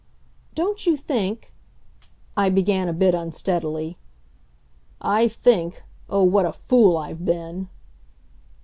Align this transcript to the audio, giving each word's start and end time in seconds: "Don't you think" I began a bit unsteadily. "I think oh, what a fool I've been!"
"Don't 0.55 0.87
you 0.87 0.97
think" 0.97 1.53
I 2.35 2.49
began 2.49 2.87
a 2.89 2.91
bit 2.91 3.13
unsteadily. 3.13 3.99
"I 4.99 5.27
think 5.27 5.83
oh, 6.09 6.23
what 6.23 6.47
a 6.47 6.51
fool 6.53 6.97
I've 6.97 7.23
been!" 7.23 7.69